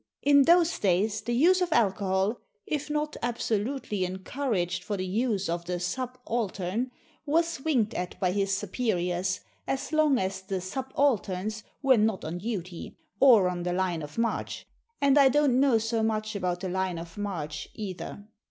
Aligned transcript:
In 0.23 0.45
those 0.45 0.79
days 0.79 1.21
the 1.21 1.33
use 1.35 1.61
of 1.61 1.71
alcohol, 1.71 2.39
if 2.65 2.89
not 2.89 3.15
absolutely 3.21 4.03
encouraged 4.03 4.83
for 4.83 4.97
the 4.97 5.05
use 5.05 5.47
of 5.47 5.65
the 5.65 5.79
subaltern, 5.79 6.89
was 7.27 7.61
winked 7.63 7.93
at 7.93 8.19
by 8.19 8.31
his 8.31 8.51
superiors, 8.51 9.41
as 9.67 9.93
long 9.93 10.17
as 10.17 10.41
the 10.41 10.59
subalterns 10.59 11.63
were 11.83 11.97
not 11.99 12.25
on 12.25 12.39
duty, 12.39 12.97
or 13.19 13.47
on 13.47 13.61
the 13.61 13.73
line 13.73 14.01
of 14.01 14.17
march 14.17 14.65
and 14.99 15.19
I 15.19 15.29
don't 15.29 15.59
know 15.59 15.77
so 15.77 16.01
much 16.01 16.35
about 16.35 16.61
the 16.61 16.69
line 16.69 16.97
of 16.97 17.15
march, 17.15 17.69
either. 17.75 18.25